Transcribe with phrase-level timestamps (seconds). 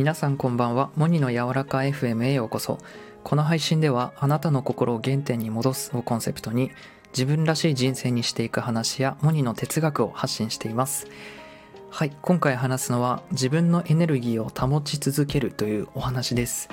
[0.00, 0.88] 皆さんこんばんは。
[0.96, 2.78] モニの柔らか FM へようこそ。
[3.22, 6.70] この配信ではあなたの心を原点に戻すをコンセプトに
[7.12, 11.06] 自分らしい人生にしていく話やモニの哲学を発信しています。
[11.90, 16.70] はい今回話すのは自分のエネルギーを保ち続けるというお話です。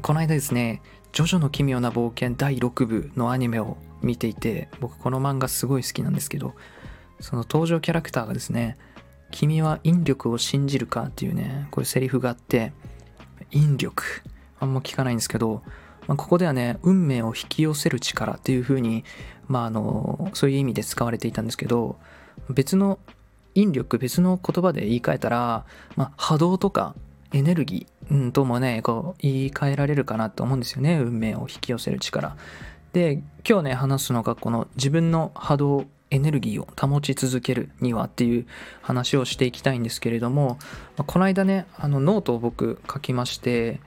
[0.00, 0.80] この間ですね
[1.10, 6.54] ジョジョの奇妙な冒険第6部のアニメを見ていて僕この漫画すごい好きなんですけど
[7.18, 8.78] その登場キャラクターがですね
[9.30, 12.72] 君は引力を信じるかっていうね、これセリフがあって、
[13.50, 14.02] 引力。
[14.60, 15.62] あんま聞かないんですけど、
[16.06, 19.04] まあ、ここではね、運命を引き寄せる力っていう風に、
[19.46, 21.98] まああの、そういう意味で使われていたんですけど、
[22.50, 22.98] 別の
[23.54, 25.64] 引力、別の言葉で言い換えたら、
[25.96, 26.94] まあ、波動とか
[27.32, 30.98] エネルギー、うん、ともね、こう言い換えられるかなと思うんですよね。
[30.98, 32.36] 運命を引き寄せる力。
[32.92, 38.46] で、今日ね、話すのがこの自分の波動エネルギーを保ち続けるにはっていう
[38.82, 40.58] 話をしていきたいんですけれども、
[40.96, 43.80] まこの間ねあのノートを僕書きまして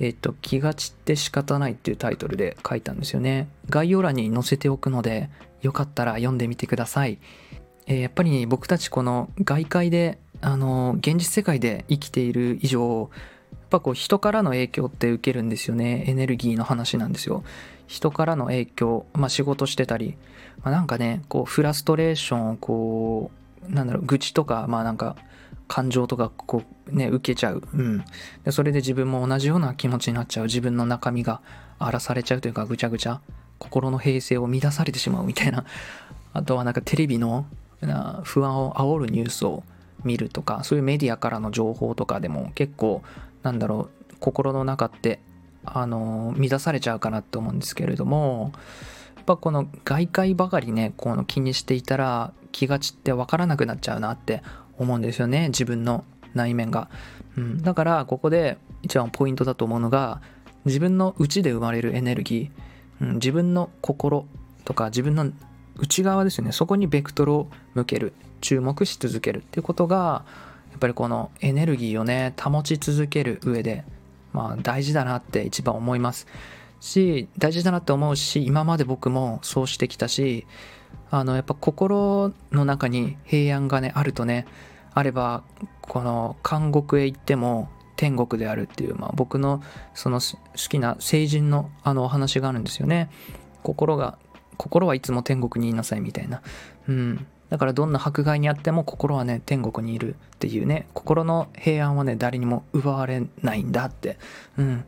[0.00, 3.48] えっ、と気が散って仕方ないっていうタイトルで書いたんですよね。
[3.68, 5.28] 概要欄に載せておくので
[5.62, 7.18] よかったら読んでみてください、
[7.86, 13.10] えー、やっぱり、僕たちこの外界であの現実世界で生きている以上
[13.68, 16.04] ぱこう人からの影響って受けるんですよね。
[16.06, 17.44] エネルギーの話なんですよ。
[17.86, 20.16] 人からの影響、まあ、仕事してたり、
[20.62, 23.30] まあ、なんかねこうフラストレーションをこ
[23.68, 25.16] うなんだろう愚痴とかまあなんか
[25.68, 28.04] 感情とかこうね受けちゃう、うん、
[28.44, 30.46] でそれで自分も同じような気持ちになっちゃう。
[30.46, 31.40] 自分の中身が
[31.78, 33.20] 荒らされちゃうというかぐちゃぐちゃ。
[33.58, 35.64] 心の平静を乱されてしまうみたいな。
[36.32, 37.46] あとはなんかテレビの
[38.22, 39.64] 不安を煽るニュースを
[40.04, 43.02] 見るとかそういうメディアからの情報とかでも結構
[43.48, 45.20] なんだろう心の中って
[45.64, 48.52] あの乱されちゃうかなって思うんですけれども
[49.16, 54.42] やっぱこの外界ばかりねこの気にしていたら気が散って分からなくなっちゃうなって
[54.78, 56.90] 思うんですよね自分の内面が、
[57.38, 60.20] うん、だからここで一番ポイントだと思うのが
[60.66, 64.26] 自分の内で生まれるエネルギー、うん、自分の心
[64.66, 65.32] とか自分の
[65.76, 66.52] 内側ですよね。
[66.52, 68.12] そこにベクトルを向ける。
[68.40, 70.24] 注目し続けるっていうことが
[70.78, 73.84] っぱりこのエネルギーをね保ち続ける上で
[74.32, 76.26] まあ大事だなって一番思います。
[76.80, 80.46] し大事だなって思うし今まで僕もそうしてきたし
[81.10, 84.46] あのやっぱ心の中に平安がねあるとね
[84.94, 85.42] あれば
[85.80, 89.60] この監獄へ行っても天国であるっていう、まあ、僕の
[89.92, 93.10] その好きな聖人のあのお話があるんですよね。
[93.64, 94.18] 心が
[94.56, 96.42] 心はいつも天国にいなさいみたいな。
[96.88, 97.26] うん。
[97.50, 104.18] だからどんな迫害にあっても心はね天国にいるっていうね心の平安はね誰にも奪われないんだって。
[104.56, 104.84] うん。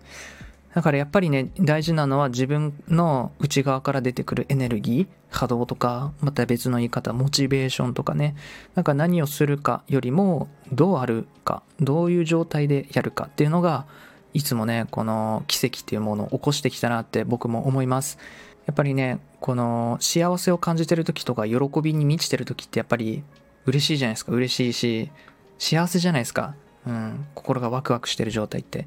[0.74, 8.36] だからやっぱりね大事なのは自分の内側から出てくるエネルギー波動とかまた別の言い方モチベーションとかね。
[8.74, 13.86] なんか何をするかよりもどうあるかどういう状態でやるかっていうのが
[14.32, 18.18] いつもねこの奇跡っていうものを起こしてきたなって僕も思います。
[18.66, 23.22] やっぱりねこの幸せを感じてる時とか喜びに満ちてる時ってやっぱり
[23.66, 24.32] 嬉しいじゃないですか。
[24.32, 25.10] 嬉しいし
[25.58, 26.54] 幸せじゃないですか、
[26.86, 28.86] うん、心がワクワクしてる状態って。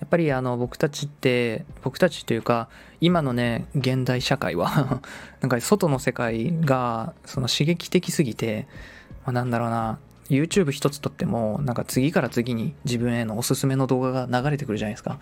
[0.00, 2.68] やっぱりあの僕たちって僕たちというか
[3.00, 5.02] 今のね現代社会は
[5.42, 8.68] なんか外の世界がその刺激的すぎて、
[9.24, 9.98] まあ、なんだろうな。
[10.28, 15.18] YouTube 一つ撮ってもなんか次から次に自分へのおすすめの動画が流れてくるじゃないですか。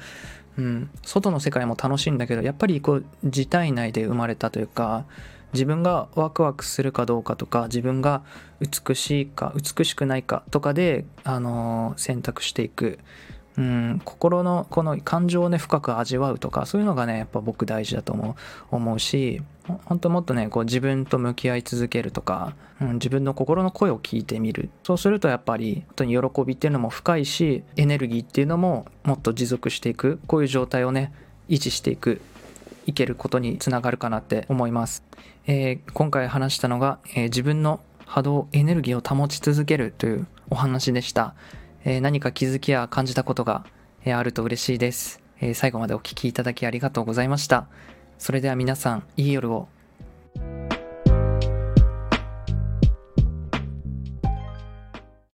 [0.58, 5.04] うん、外の世界も楽しいんだけどやっぱりこう自体内で生まれたというか
[5.52, 8.22] 自分がワクワクするかどうかとか自分が
[8.60, 12.98] 美しいか美しくないかとかで、あのー、選択していく
[13.58, 18.36] うん、心のこの感情をね深く味わうとかそういうのがねやっぱ僕大事だと思
[18.70, 19.42] う思うし
[19.86, 24.70] 本当もっとねこう自分と向き合い続けるとか、うん、自分の心の声を聞いてみる。
[24.84, 31.12] そうするとやっぱり本当に喜びっていうのも深いしエネルギーっていうのももっと持続していくこういう状態をね
[31.48, 32.20] 維持していく
[32.86, 35.02] いけることにつながるかなって思います、
[35.46, 41.34] えー、今回話したのが、えー、自分の波動エネルギーを保ち続けるというお話でした。
[41.88, 43.64] え何か気づきや感じたことが、
[44.04, 47.68] えあると嬉しいです、え最後までお聴きいただきありがとうございました。
[48.18, 49.68] それでは皆さん、いい夜を